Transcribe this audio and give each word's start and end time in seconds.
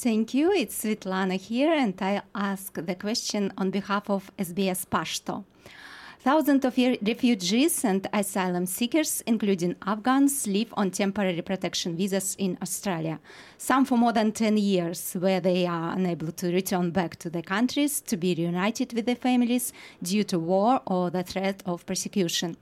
Thank 0.00 0.32
you. 0.32 0.52
It's 0.52 0.84
Svetlana 0.84 1.36
here, 1.40 1.72
and 1.72 2.00
I 2.00 2.22
ask 2.32 2.72
the 2.72 2.94
question 2.94 3.52
on 3.58 3.70
behalf 3.70 4.08
of 4.08 4.30
SBS 4.38 4.86
Pashto. 4.86 5.44
Thousands 6.20 6.64
of 6.64 6.78
refugees 6.78 7.84
and 7.84 8.06
asylum 8.12 8.66
seekers, 8.66 9.24
including 9.26 9.74
Afghans, 9.84 10.46
live 10.46 10.72
on 10.76 10.92
temporary 10.92 11.42
protection 11.42 11.96
visas 11.96 12.36
in 12.38 12.56
Australia, 12.62 13.18
some 13.56 13.84
for 13.84 13.98
more 13.98 14.12
than 14.12 14.30
10 14.30 14.56
years, 14.58 15.14
where 15.14 15.40
they 15.40 15.66
are 15.66 15.92
unable 15.94 16.30
to 16.30 16.52
return 16.52 16.92
back 16.92 17.16
to 17.16 17.28
their 17.28 17.42
countries 17.42 18.00
to 18.02 18.16
be 18.16 18.36
reunited 18.36 18.92
with 18.92 19.04
their 19.04 19.16
families 19.16 19.72
due 20.00 20.22
to 20.22 20.38
war 20.38 20.80
or 20.86 21.10
the 21.10 21.24
threat 21.24 21.60
of 21.66 21.84
persecution. 21.86 22.56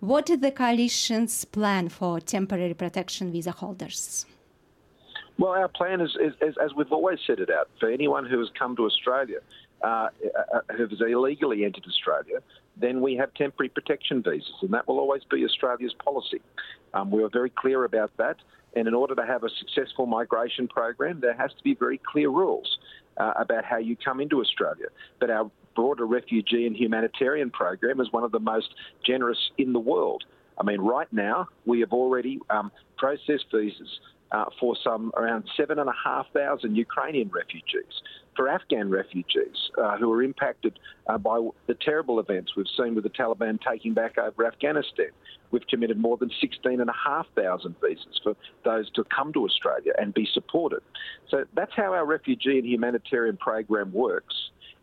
What 0.00 0.28
is 0.28 0.40
the 0.40 0.50
coalition's 0.50 1.46
plan 1.46 1.88
for 1.88 2.20
temporary 2.20 2.74
protection 2.74 3.32
visa 3.32 3.52
holders? 3.52 4.26
Well, 5.38 5.52
our 5.52 5.68
plan 5.68 6.00
is, 6.00 6.16
is, 6.20 6.34
is, 6.40 6.56
as 6.62 6.72
we've 6.74 6.92
always 6.92 7.18
set 7.26 7.38
it 7.38 7.50
out, 7.50 7.68
for 7.80 7.90
anyone 7.90 8.26
who 8.26 8.38
has 8.38 8.48
come 8.58 8.76
to 8.76 8.84
Australia, 8.84 9.38
uh, 9.82 9.86
uh 9.86 10.60
who 10.76 10.86
has 10.86 11.00
illegally 11.00 11.64
entered 11.64 11.84
Australia, 11.86 12.40
then 12.76 13.00
we 13.00 13.16
have 13.16 13.32
temporary 13.34 13.68
protection 13.68 14.22
visas, 14.22 14.54
and 14.62 14.72
that 14.72 14.86
will 14.86 14.98
always 14.98 15.22
be 15.30 15.44
Australia's 15.44 15.94
policy. 15.94 16.40
Um, 16.94 17.10
we 17.10 17.22
are 17.22 17.28
very 17.28 17.50
clear 17.50 17.84
about 17.84 18.10
that, 18.18 18.36
and 18.74 18.86
in 18.88 18.94
order 18.94 19.14
to 19.14 19.26
have 19.26 19.44
a 19.44 19.50
successful 19.50 20.06
migration 20.06 20.68
program, 20.68 21.20
there 21.20 21.34
has 21.34 21.50
to 21.52 21.62
be 21.62 21.74
very 21.74 21.98
clear 21.98 22.28
rules 22.28 22.78
uh, 23.16 23.32
about 23.36 23.64
how 23.64 23.78
you 23.78 23.96
come 23.96 24.20
into 24.20 24.40
Australia. 24.40 24.86
But 25.20 25.30
our 25.30 25.50
broader 25.74 26.06
refugee 26.06 26.66
and 26.66 26.76
humanitarian 26.76 27.50
program 27.50 28.00
is 28.00 28.12
one 28.12 28.24
of 28.24 28.32
the 28.32 28.40
most 28.40 28.74
generous 29.04 29.50
in 29.58 29.72
the 29.72 29.80
world. 29.80 30.24
I 30.58 30.64
mean, 30.64 30.80
right 30.80 31.10
now, 31.12 31.48
we 31.64 31.80
have 31.80 31.92
already 31.92 32.38
um, 32.50 32.70
processed 32.96 33.46
visas 33.52 34.00
uh, 34.32 34.46
for 34.58 34.74
some 34.82 35.12
around 35.16 35.44
7,500 35.56 36.76
Ukrainian 36.76 37.28
refugees, 37.28 38.02
for 38.34 38.48
Afghan 38.48 38.88
refugees 38.88 39.70
uh, 39.80 39.96
who 39.98 40.10
are 40.12 40.22
impacted 40.22 40.78
uh, 41.06 41.18
by 41.18 41.38
the 41.66 41.74
terrible 41.74 42.18
events 42.18 42.52
we've 42.56 42.66
seen 42.76 42.94
with 42.94 43.04
the 43.04 43.10
Taliban 43.10 43.58
taking 43.60 43.94
back 43.94 44.16
over 44.18 44.46
Afghanistan. 44.46 45.10
We've 45.50 45.66
committed 45.66 45.98
more 45.98 46.16
than 46.16 46.30
16,500 46.40 47.74
visas 47.82 48.20
for 48.22 48.34
those 48.64 48.90
to 48.92 49.04
come 49.04 49.32
to 49.34 49.44
Australia 49.44 49.92
and 49.98 50.14
be 50.14 50.26
supported. 50.32 50.80
So 51.28 51.44
that's 51.54 51.72
how 51.76 51.92
our 51.92 52.06
refugee 52.06 52.58
and 52.58 52.66
humanitarian 52.66 53.36
program 53.36 53.92
works. 53.92 54.34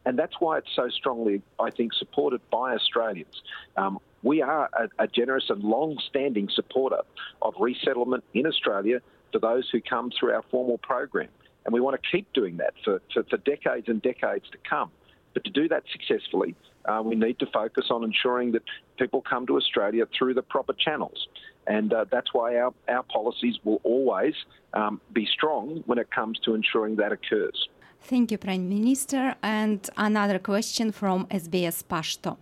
And 0.06 0.18
that's 0.18 0.36
why 0.40 0.58
it's 0.58 0.74
so 0.76 0.90
strongly, 0.90 1.42
I 1.60 1.72
think, 1.72 1.94
supported 1.94 2.42
by 2.50 2.74
Australians. 2.74 3.42
Um, 3.78 4.00
we 4.24 4.42
are 4.42 4.70
a, 4.74 5.04
a 5.04 5.08
generous 5.08 5.46
and 5.50 5.64
long 5.64 5.98
standing 6.10 6.50
supporter 6.54 7.02
of 7.42 7.54
resettlement 7.60 8.24
in 8.34 8.46
Australia 8.46 9.02
for 9.32 9.40
those 9.40 9.70
who 9.72 9.82
come 9.82 10.12
through 10.18 10.34
our 10.34 10.44
formal 10.50 10.78
program. 10.80 11.30
And 11.66 11.74
we 11.74 11.82
want 11.82 12.02
to 12.02 12.10
keep 12.10 12.32
doing 12.34 12.58
that 12.58 12.74
for, 12.84 13.02
for, 13.14 13.24
for 13.24 13.38
decades 13.38 13.88
and 13.88 14.02
decades 14.02 14.46
to 14.52 14.58
come. 14.68 14.90
But 15.34 15.44
to 15.44 15.52
do 15.52 15.68
that 15.68 15.84
successfully, 15.92 16.56
uh, 16.86 17.02
we 17.04 17.16
need 17.16 17.38
to 17.40 17.46
focus 17.48 17.86
on 17.92 18.04
ensuring 18.04 18.54
that 18.54 18.64
people 18.98 19.22
come 19.22 19.46
to 19.48 19.58
Australia 19.58 20.06
through 20.18 20.34
the 20.34 20.42
proper 20.42 20.74
channels. 20.74 21.28
And 21.68 21.94
uh, 21.94 22.06
that's 22.12 22.34
why 22.34 22.58
our, 22.58 22.74
our 22.88 23.04
policies 23.04 23.58
will 23.64 23.80
always 23.84 24.34
um, 24.74 25.00
be 25.14 25.28
strong 25.28 25.84
when 25.86 26.00
it 26.00 26.10
comes 26.10 26.40
to 26.46 26.56
ensuring 26.56 26.96
that 26.96 27.12
occurs. 27.12 27.70
Thank 28.02 28.32
you, 28.32 28.38
Prime 28.38 28.68
Minister. 28.68 29.36
And 29.44 29.88
another 29.96 30.40
question 30.40 30.92
from 30.92 31.28
SBS 31.28 31.84
Pashto. 31.84 32.38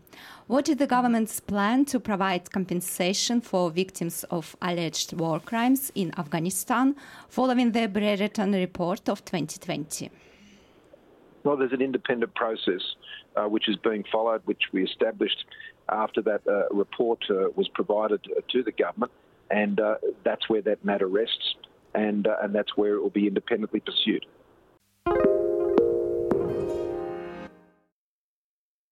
What 0.47 0.69
is 0.69 0.77
the 0.77 0.87
government's 0.87 1.39
plan 1.41 1.83
to 1.85 1.99
provide 1.99 2.51
compensation 2.51 3.41
for 3.41 3.69
victims 3.69 4.23
of 4.31 4.55
alleged 4.61 5.13
war 5.13 5.39
crimes 5.41 5.91
in 5.93 6.17
Afghanistan 6.17 6.95
following 7.27 7.73
the 7.73 7.87
Brereton 7.87 8.53
report 8.53 9.09
of 9.09 9.25
2020? 9.25 10.09
Well, 11.43 11.57
there's 11.57 11.73
an 11.73 11.81
independent 11.81 12.33
process 12.33 12.81
uh, 13.35 13.47
which 13.47 13.67
is 13.67 13.75
being 13.77 14.03
followed, 14.11 14.41
which 14.45 14.63
we 14.71 14.83
established 14.83 15.45
after 15.89 16.21
that 16.21 16.41
uh, 16.47 16.67
report 16.71 17.19
uh, 17.29 17.49
was 17.55 17.67
provided 17.69 18.21
uh, 18.35 18.41
to 18.49 18.63
the 18.63 18.71
government, 18.71 19.11
and 19.51 19.79
uh, 19.79 19.95
that's 20.23 20.49
where 20.49 20.61
that 20.61 20.83
matter 20.83 21.07
rests, 21.07 21.55
and, 21.93 22.27
uh, 22.27 22.35
and 22.41 22.53
that's 22.53 22.75
where 22.75 22.95
it 22.95 23.01
will 23.01 23.09
be 23.09 23.27
independently 23.27 23.79
pursued. 23.79 24.25